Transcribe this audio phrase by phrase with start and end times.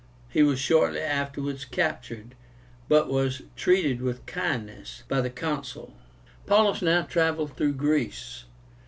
[0.29, 2.33] He was shortly afterwards captured,
[2.89, 5.93] but was treated with kindness by the Consul.
[6.47, 8.45] Paullus now travelled through Greece.